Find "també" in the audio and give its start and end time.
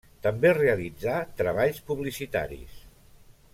0.27-0.53